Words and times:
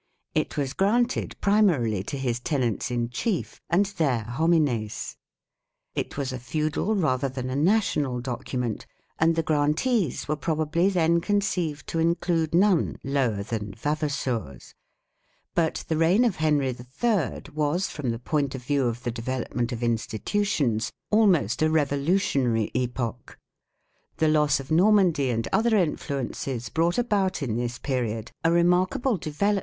It 0.33 0.57
was 0.57 0.73
granted 0.73 1.35
primarily 1.41 2.01
to 2.05 2.17
his 2.17 2.39
tenants 2.39 2.89
in 2.89 3.11
chief 3.11 3.61
and 3.69 3.85
their" 3.85 4.23
homines". 4.39 5.15
It 5.93 6.17
was 6.17 6.33
a 6.33 6.39
feudal 6.39 6.95
rather 6.95 7.29
than 7.29 7.51
a 7.51 7.55
national 7.55 8.19
document, 8.19 8.87
and 9.19 9.35
the 9.35 9.43
grantees 9.43 10.27
were 10.27 10.35
probably 10.35 10.89
then 10.89 11.21
conceived 11.21 11.85
to 11.89 11.99
include 11.99 12.55
none 12.55 12.97
lower 13.03 13.43
than" 13.43 13.73
vavassores". 13.75 14.69
2 14.69 14.73
But 15.53 15.85
the 15.87 15.97
reign 15.97 16.25
of 16.25 16.37
Henry 16.37 16.69
III 16.75 17.41
was 17.53 17.91
from 17.91 18.09
the 18.09 18.17
point 18.17 18.55
of 18.55 18.63
view 18.63 18.87
of 18.87 19.03
the 19.03 19.11
develop 19.11 19.53
ment 19.53 19.71
of 19.71 19.83
institutions, 19.83 20.91
almost 21.11 21.61
a 21.61 21.69
revolutionary 21.69 22.71
epoch, 22.73 23.37
The 24.17 24.29
loss 24.29 24.59
of 24.59 24.71
Normandy 24.71 25.29
and 25.29 25.47
other 25.53 25.77
influences 25.77 26.69
brought 26.69 26.97
about 26.97 27.43
in 27.43 27.55
this 27.55 27.77
period 27.77 28.31
a 28.43 28.51
remarkable 28.51 29.17
development 29.17 29.19
of 29.21 29.21
the 29.21 29.29
lu 29.29 29.45
Year 29.45 29.53
Book," 29.53 29.57
Pasch. 29.57 29.59